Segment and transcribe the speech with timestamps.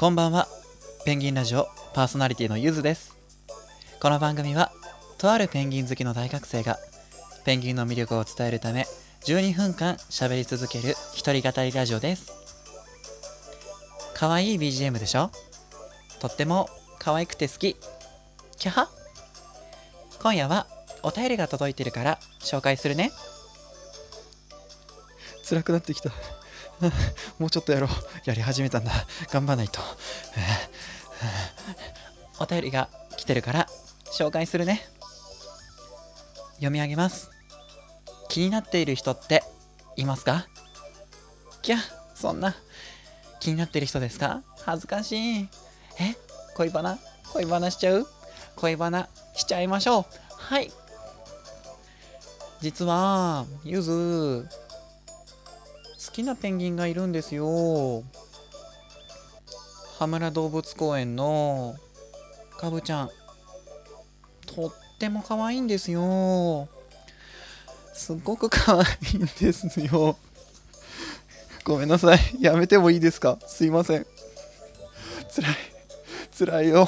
[0.00, 0.48] こんばんは。
[1.04, 3.18] ペンギンラジオパーソナリティのゆずです。
[4.00, 4.72] この番組は
[5.18, 6.78] とあるペンギン好きの大学生が
[7.44, 8.86] ペンギンの魅力を伝えるため
[9.26, 12.32] 12分間喋り続ける一人語りラジオです。
[14.14, 15.30] かわいい BGM でしょ？
[16.18, 17.76] とっても可愛くて好き。
[18.56, 18.88] キャハ？
[20.22, 20.66] 今夜は
[21.02, 23.12] お便りが届いてるから紹介するね。
[25.46, 26.10] 辛くなってきた。
[27.38, 27.90] もうちょっとやろう。
[28.24, 28.92] やり始めたんだ。
[29.30, 29.80] 頑張らないと。
[32.38, 33.68] お便りが来てるから
[34.06, 34.86] 紹介するね。
[36.54, 37.30] 読み上げます。
[38.28, 39.42] 気になっている人って
[39.96, 40.46] いますか？
[41.62, 41.78] キャ
[42.14, 42.54] そんな。
[43.40, 44.42] 気になってる人ですか？
[44.64, 45.48] 恥ずかしい。
[45.98, 46.16] え
[46.56, 46.98] 恋バナ？
[47.32, 48.06] 恋バナしちゃう？
[48.56, 50.04] 恋バナしちゃいましょう。
[50.30, 50.72] はい。
[52.60, 54.48] 実はゆず。
[56.20, 58.04] きなペンギンがいるんですよ。
[59.98, 61.76] 羽村動物公園の
[62.58, 63.10] かぶちゃん。
[64.46, 66.68] とっても可愛いんですよ。
[67.94, 70.18] すっごく可愛いんですよ。
[71.64, 72.18] ごめんなさい。
[72.38, 73.38] やめてもいいですか？
[73.46, 74.06] すいません。
[75.30, 75.52] つらい。
[76.32, 76.86] つらいよ。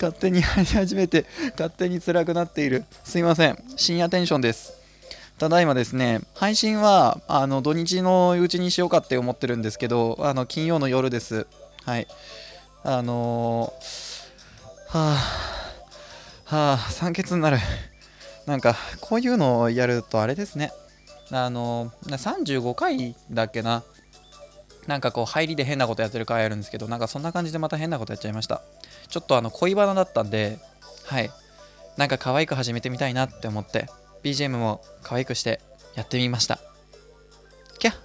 [0.00, 2.86] 勝手にやり始めて勝手に辛くなっている。
[3.04, 3.62] すいません。
[3.76, 4.83] 深夜テンションです。
[5.38, 11.46] ただいまですね、配信はあの土日のうちにしようかって思ってるんですけど、あの金曜の夜です。
[11.84, 12.06] はい。
[12.84, 17.58] あのー、はあ、はあ、酸欠になる。
[18.46, 20.70] なんか、こういうのをやるとあれですね。
[21.30, 23.82] あのー、35回だっけな。
[24.86, 28.62] なんかこう、入りで変なことやってる回あるんですけど、なんかそんな感じでまた変なことやっちゃいました。
[29.08, 30.58] ちょっとあの、恋バナだったんで、
[31.06, 31.30] はい。
[31.96, 33.88] なんか可愛く始めてみたいなって思って、
[34.24, 35.60] BGM も可愛くして
[35.94, 36.58] やってみました。
[37.78, 37.92] キャ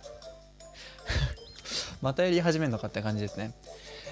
[2.02, 3.54] またやり始めるのかって感じですね。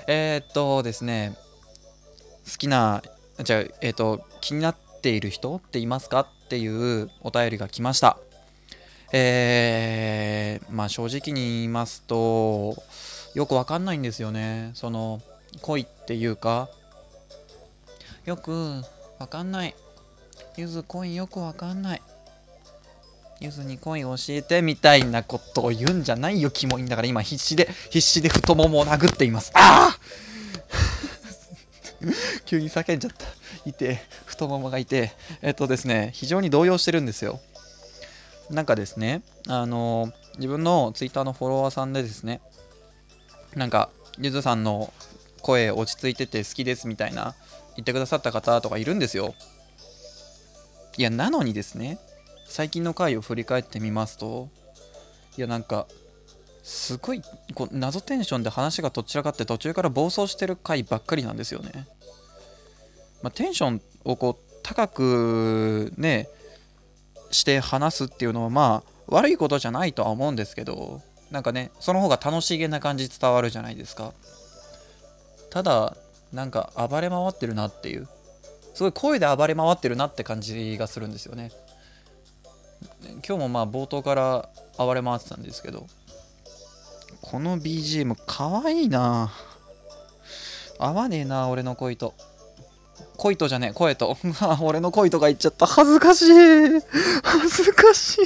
[0.07, 1.35] えー、っとですね、
[2.49, 3.03] 好きな、
[3.43, 8.17] じゃあ、えー、っと、気になっている人っていますかっていうお便りが来ました。
[9.11, 12.81] えー、まあ正直に言いますと、
[13.35, 14.71] よくわかんないんですよね。
[14.75, 15.21] その、
[15.61, 16.69] 恋っていうか、
[18.23, 18.81] よく
[19.19, 19.75] わかんない。
[20.57, 22.01] ゆずコインよくわかんない。
[23.39, 29.51] ゆずにコイン教えてみたいなことを言うんじゃないよキモいんだから今必死で必死で太ももを殴っています。
[29.53, 29.99] ああ
[32.45, 33.25] 急に叫んじゃった。
[33.69, 35.11] いて太ももがいて。
[35.43, 37.39] えっとですね非常に動揺してるんですよ。
[38.49, 42.41] なんかですねあの自分のツイッターのフォロワーさんでですね
[43.55, 44.91] なんかゆずさんの
[45.41, 47.35] 声落ち着いてて好きですみたいな
[47.75, 49.35] 言ってくださった方とかいるんですよ。
[50.97, 51.99] いや、なのにですね、
[52.45, 54.49] 最近の回を振り返ってみますと、
[55.37, 55.87] いや、なんか、
[56.67, 57.21] すごい
[57.53, 61.87] こう謎テンションで話がどちらかって途中から暴走してる回ばっかりなんですよね。
[63.21, 66.27] まあ、テンションをこう高くね
[67.31, 74.11] して話すっていうのはまあ悪いことじゃないとは思うんですけどなんかねその方が楽しげな感じ伝わるじゃないですか
[75.49, 75.95] ただ
[76.33, 78.09] なんか暴れ回ってるなっていう
[78.77, 81.49] すごい声で暴れ回ってるなって感じがするんですよね。
[83.27, 85.87] 今日もまあ冒頭から暴れ回ってたんですけど。
[87.21, 89.31] この BGM かわいいな。
[90.77, 92.13] 合わねえな俺の恋と。
[93.17, 94.15] 恋とじゃねえ声と。
[94.61, 95.65] 俺の恋とか言っちゃった。
[95.65, 96.27] 恥ずかしい。
[97.23, 98.25] 恥ずかしい。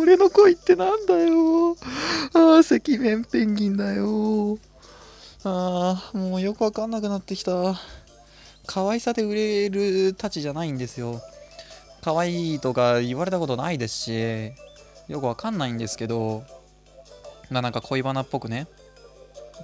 [0.00, 1.76] 俺の恋ってなんだよ。
[2.32, 4.58] ああ赤面ペンギンだよ。
[5.44, 7.80] ああもうよくわかんなくなってきた。
[8.66, 11.20] 可愛さで売れるたちじゃないんですよ。
[12.02, 14.52] 可愛いとか言われたことないですし、
[15.08, 16.44] よくわかんないんですけど、
[17.50, 18.66] まあなんか恋バナっぽくね。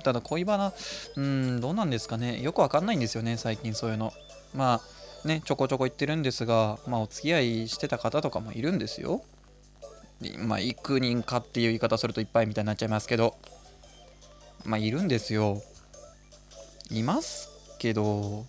[0.04, 0.72] ただ恋バナ、
[1.16, 2.40] うん、どうなんですかね。
[2.40, 4.12] よくわかんないんですよね、最近そういうの。
[4.54, 4.80] ま
[5.24, 9.22] あね、ちょこちょこ言ってるんですが、まあお付き合いしてた方とかもいるんですよ。
[10.38, 13.36] まあ幾人かっていう言い方するといっぱいみたいになっちゃいますけど、
[14.64, 15.62] まあいるんですよ。
[16.90, 18.46] いますけど、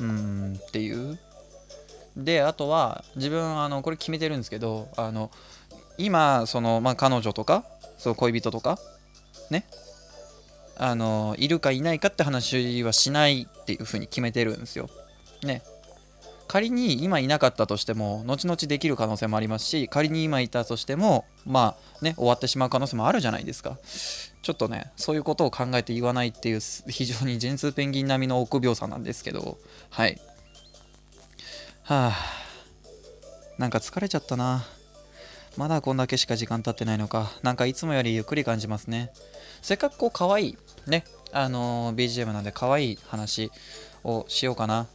[0.00, 1.18] うんっていう。
[2.16, 5.30] であとは自分あのこれ決めてるんですけどあの
[5.96, 7.64] 今その、まあ、彼女とか
[7.98, 8.78] そう恋人とか
[9.50, 9.64] ね
[10.76, 14.88] あのいるかいないかって話はしないっていうふうに決めてるんですよ。
[15.44, 15.62] ね。
[16.48, 23.78] 仮に今いなかったとしても後々できる可能性もありますし仮に今いたとしてもまあね終わってしまう可能性もあるじゃないですか。
[24.42, 29.58] ちょっとねそういうことを考えて言わないっていう非常にジェンツーペンギン並みの臆病さなんですけど。
[29.90, 30.20] はい。
[31.84, 32.40] はあ。
[33.58, 34.64] なんか疲れちゃったな。
[35.56, 37.30] まだこんだけしか時間経ってないのか。
[37.42, 39.12] なんかいつもよりゆっくり感じますね。
[39.60, 43.50] せっかくこう可愛いねあのー BGM なんで可愛い話
[44.04, 44.86] をしようかな。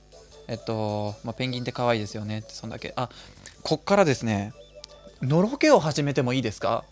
[0.47, 2.43] えっと、まあ、ペンギンって可愛いですよね。
[2.47, 2.93] そんだけ。
[2.95, 3.09] あ
[3.63, 4.53] こっからですね。
[5.21, 6.83] のろけを始めてもいいですか？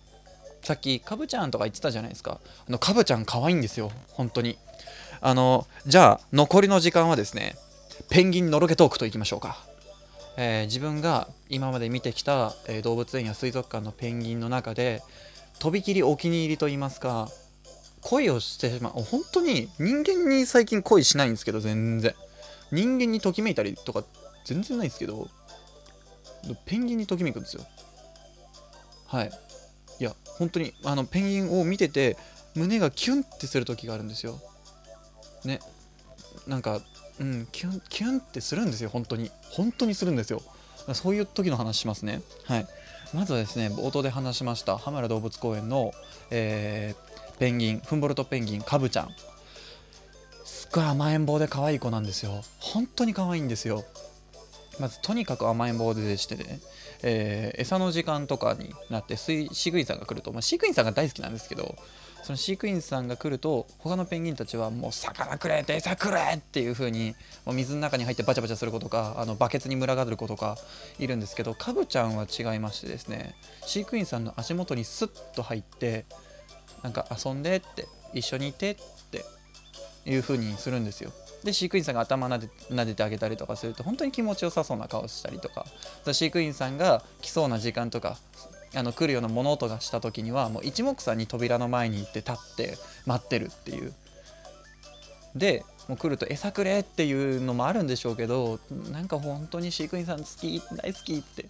[0.61, 2.39] さっきカブちゃんとか言ってたじゃないですか。
[2.67, 3.91] あのカブちゃん可愛いんですよ。
[4.09, 4.57] 本当に。
[5.21, 7.55] あのじゃあ残りの時間はですね
[8.09, 9.57] ペンギンのろけトークといきましょうか。
[10.37, 15.03] えー自分が今まで見てきた、えー動物園や水族館のペンギンの中で
[15.59, 17.29] とびきりお気に入りと言いますか
[18.01, 18.93] 恋をしてしまう。
[18.93, 22.13] 本当に人間に最近恋しないんですけど全然。
[22.71, 24.03] 人間にときめいたりとか
[24.45, 25.27] 全然ないんですけど
[26.65, 27.63] ペンギンにときめくんですよ。
[29.15, 29.31] はい。
[29.99, 32.17] いや本当にあのペンギンを見てて
[32.55, 34.41] 胸がキュンってする時があるんですよ。
[35.45, 35.59] ね。
[36.47, 36.81] なんか
[37.19, 39.29] うんキュンキュンってするんですよ本当に。
[39.51, 40.41] 本当にするんですよ。
[40.93, 42.21] そういう時の話しますね。
[42.45, 42.67] はい。
[43.13, 45.93] まずはですね冒頭で話しました羽村動物公園の、
[46.31, 49.09] えーペンギンフンボルトペンギンカブちゃん。
[50.45, 52.43] すっごい甘えん坊で可愛い子なんですよ。
[52.59, 53.83] 本当に可愛いんですよ。
[54.79, 56.61] まずとにかく甘えん坊でしてね、
[57.03, 61.75] えー餌の時間とかになって飼育員さんが来ると、まあ、飼育員さんが大好きなんですけど
[62.23, 67.15] その飼育員さんが来ると他のペンギンたちはもう魚くれって餌くれっていう風に
[67.45, 70.57] もう水の中に入ってバチャバチャする子とかあのバケツに群がる子とか
[70.99, 73.35] いるんですけどカブちゃんは違いましてですね
[73.65, 76.05] 飼育員さんの足元にスッと入って
[76.81, 78.75] なんか遊んでって一緒にいてっ
[79.11, 79.25] て
[80.05, 81.11] いう風にするんですよ。
[81.43, 85.65] で飼育員さんが頭なで撫でてあげたりとかすると本当に気持ちよさそうな顔したりとか。
[86.11, 88.17] 飼育員さんが来そうな時間とか
[88.75, 93.93] あの来るような物音がした時にはもう一目散に扉の前に行って立って待ってるっていう。
[95.35, 98.59] でもう来ると餌くれっていうのもあるんでしょうけど
[98.91, 101.45] なんか本当に飼育員さん好き大好きって。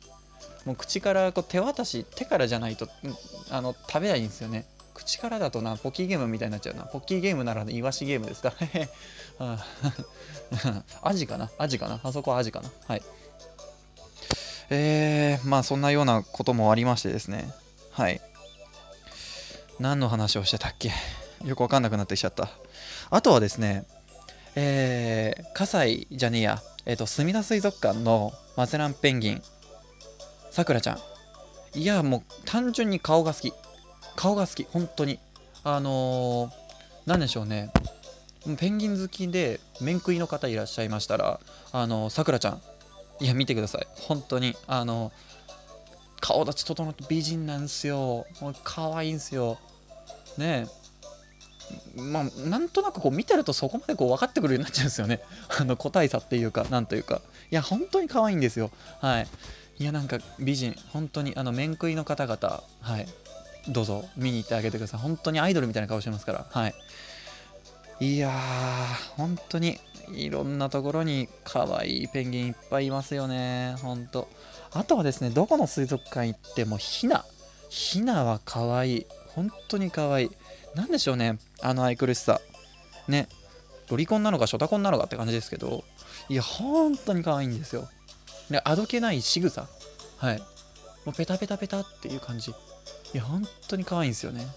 [0.65, 2.87] もう口からこう手渡し手からじゃないと
[3.49, 4.65] あの食べないんですよね。
[4.93, 6.83] 口からだとなポッキーゲームみたいになっちゃうな。
[6.83, 8.53] ポッキーゲームならイワシゲームですか。
[11.01, 11.49] アジかな？
[11.57, 11.99] アジかな？
[12.03, 12.69] あそこはアジかな？
[12.87, 13.01] はい。
[14.69, 17.51] えー、まあそんなようなこともありましてですね。
[17.91, 18.21] はい。
[19.79, 20.91] 何の話をしてたっけ？
[21.43, 22.49] よくわかんなくなってきちゃった。
[23.09, 23.85] あとはですね
[24.55, 26.61] えー、葛西じゃねえや。
[26.85, 29.41] えっ、と墨田水族館のマゼランペンギン。
[30.51, 30.99] さくらちゃん。
[31.79, 33.53] いやもう単純に顔が好き。
[34.15, 35.19] 顔が好き本当に。
[35.65, 37.71] あのー、でしょうね。
[38.57, 41.39] ペンギン好きで面食いの方いらっしゃいましたら
[41.71, 42.61] あのさくらちゃん。
[43.21, 43.87] いや見てください。
[43.95, 44.55] 本当に。
[44.67, 45.11] あの
[46.19, 48.25] 顔立ち整って美人なんですよ。
[48.41, 49.59] もう可愛いんですよ。
[50.37, 50.67] ね
[51.97, 52.01] え。
[52.01, 55.21] まあなんとなくこう見てるとそこまでこう分かってくるようになっちゃうんですよね。
[55.59, 57.21] あの個体差っていうかなんというか。
[57.51, 58.71] いや本当に可愛いんですよ。
[58.99, 59.27] はい。
[59.79, 60.75] いやなんか美人。
[60.91, 62.63] 本当にあの面食いの方々。
[62.81, 63.07] はい。
[63.67, 64.99] どうぞ見に行ってあげてください。
[64.99, 66.45] 本当にアイドルみたいな顔してますから。
[66.49, 66.73] はい。
[67.99, 69.79] いやー本当に
[70.11, 73.75] いろんなところに可愛いペンギンいっぱいいますよね。
[73.81, 74.27] 本当。
[74.73, 77.23] あとはですねどこの水族館行ってもヒナ。
[77.69, 79.05] ヒナは可愛い。
[79.29, 80.31] 本当に可愛い。
[80.75, 82.41] なんでしょうねあの愛くるしさ。
[83.07, 83.29] ね。
[83.89, 85.83] ロリコンなのかショタコンなのかって感じですけど。
[86.29, 87.87] いや本当に可愛いんですよ。
[88.49, 89.67] であどけない仕草。
[90.17, 90.39] はい。
[91.05, 92.53] もうペタペタペタっていう感じ。
[93.13, 94.47] いや本当に可愛いんですよね。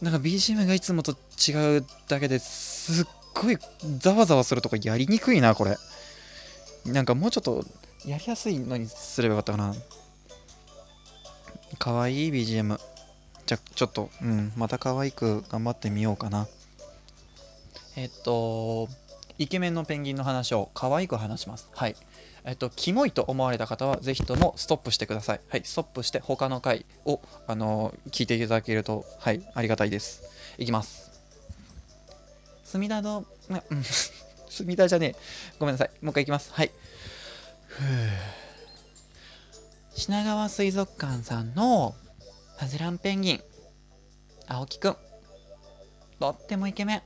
[0.00, 1.12] なんか BGM がいつもと
[1.48, 3.58] 違うだけですっごい
[3.98, 5.76] ざわざわするとかやりにくいなこれ。
[6.84, 7.64] なんかもうちょっと
[8.04, 9.74] やりやすいのにすればよかったかな。
[11.78, 12.78] 可愛い BGM
[13.46, 16.46] じゃちょっとうんまた可愛く頑張ってみようかな。
[17.96, 18.88] えっと
[19.38, 21.68] イケメンのペンギンの話を可愛く話します。
[21.74, 21.96] はい。
[22.46, 25.40] えっと、キモいと思われた方は、ぜひともストップしてください。
[25.48, 30.22] はい、ストップして、他の回を、あの聞いていただけると、はい、ありがたいです。
[30.56, 31.10] いきます。
[32.62, 33.82] 墨田の、うん、
[34.48, 35.16] 墨田じゃねえ。
[35.58, 35.90] ごめんなさい。
[36.00, 36.52] もう一回いきます。
[36.52, 36.70] はい。
[37.66, 37.84] ふう
[39.96, 41.96] 品川水族館さんの
[42.58, 43.42] ハズランペンギン、
[44.46, 44.96] 青木くん。
[46.20, 47.02] とってもイケメン。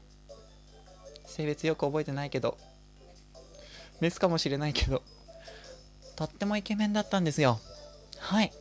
[1.25, 2.59] 性別よく覚えてないけど、
[4.01, 5.03] メスかもしれないけど、
[6.21, 7.59] とってもイケメンだったんですよ。
[8.19, 8.53] はい。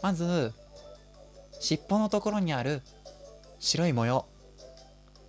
[0.00, 0.54] まず、
[1.60, 2.80] 尻尾のところにある
[3.58, 4.24] 白い模様。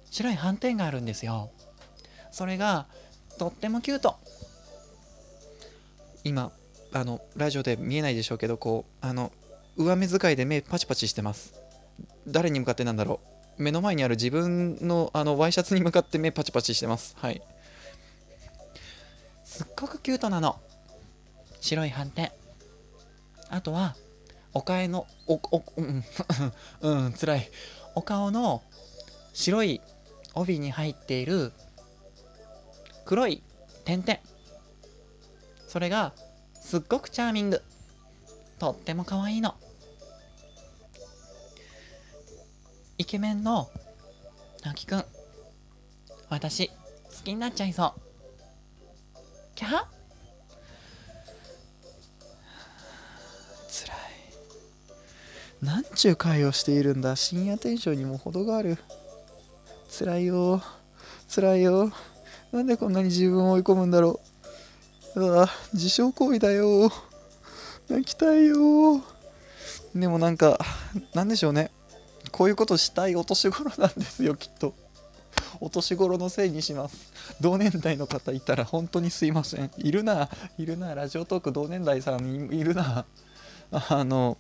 [0.10, 1.52] 白い斑点があるんですよ。
[2.32, 2.88] それが、
[3.38, 4.16] とってもキュート。
[6.24, 6.54] 今、
[6.94, 9.34] あの、ラジオで見えないでしょうけど、こう、あの、
[9.76, 11.54] 上目遣いで目パチパチしてます。
[12.26, 13.20] 誰に向かってなんだろ
[13.60, 13.62] う。
[13.62, 17.18] 目の前にある自分のあのワイシャツに向かって目パチパチしてます。
[17.20, 17.42] はい。
[19.44, 20.62] すっごくキュートなの。
[21.62, 22.32] 白い斑点。
[23.50, 23.96] あとは、
[24.54, 26.04] おかえの、お、お、うん、
[26.82, 27.50] うん、辛い。
[27.96, 28.64] お顔の
[29.34, 29.82] 白い
[30.34, 31.52] 帯に入っている
[33.06, 33.44] 黒い
[33.86, 34.20] 点々。
[35.68, 36.14] それが
[36.62, 37.64] すっごくチャーミング。
[38.60, 39.56] とっても可愛いの。
[42.98, 43.70] イケメンの
[44.64, 45.06] 直樹くん
[46.30, 46.74] 私好
[47.24, 48.02] きになっちゃいそう。
[49.56, 49.97] キャハ？
[55.68, 57.18] なんちゅう会をしているんだ。
[57.18, 58.78] 深夜テンションにも程がある。
[59.90, 60.64] つらいよ。
[61.28, 61.92] つらいよ。
[62.54, 64.22] なんでこんなに自分を追い込むんだろ
[65.16, 65.26] う。
[65.26, 66.90] うわ自傷行為だよ。
[67.90, 69.02] 泣きたいよ。
[69.94, 70.58] でもなんか
[71.14, 71.70] なんでしょうね。
[72.32, 74.74] こういうことしたいお年頃なんですよきっと。
[75.60, 77.12] お年頃のせいにします。
[77.42, 79.70] 同年代の方いたら本当にすいません。
[79.76, 80.96] いるないるな。
[80.96, 83.04] ラジオトーク同年代さんいるな。
[83.70, 84.38] あの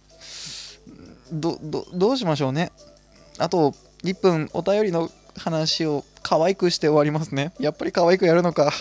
[1.32, 2.72] どどどうしましょうね。
[3.38, 7.53] あと1分お便りの話を可愛くして終わりますね。
[7.60, 8.72] やっぱり可愛くやるのか。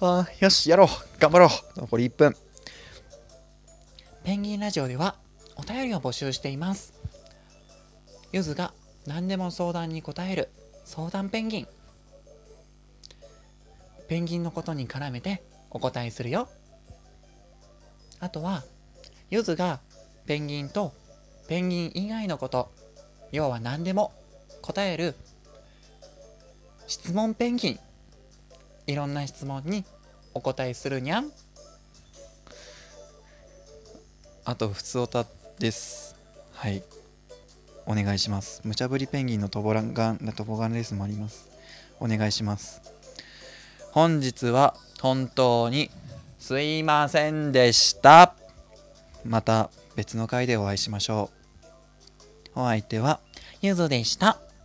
[0.00, 0.88] あよしやろう。
[1.18, 1.48] 頑張ろう。
[1.80, 2.36] 残り1分。
[4.24, 5.16] ペンギンラジオでは
[5.56, 6.92] お便りを募集しています。
[8.32, 8.72] ゆずが
[9.06, 10.50] 何でも相談に答える
[10.84, 11.68] 相談ペンギン。
[14.08, 16.48] ペンギンのことに絡めてお答えするよ。
[18.20, 18.64] あとは
[19.30, 19.80] ゆずが
[20.26, 20.92] ペンギンと
[21.48, 22.70] ペンギン以外のこと
[23.32, 24.12] 要は何でも
[24.62, 25.14] 答える
[26.86, 27.78] 質問ペンギン。
[28.86, 29.84] いろんな質問に
[30.34, 31.30] お答えするにゃん。
[34.44, 35.26] あと普通おた
[35.58, 36.14] です。
[36.52, 36.82] はい。
[37.86, 38.60] お願いします。
[38.64, 41.48] 無茶ぶりペンギンのトボランガントボガンレースもあります。
[41.98, 42.80] お願いします。
[43.90, 45.90] 本日は本当に
[46.38, 48.34] すいませんでした。
[49.24, 51.35] また別の回でお会いしましょう。
[52.56, 53.20] お相手は
[53.60, 54.45] ゆうぞでした。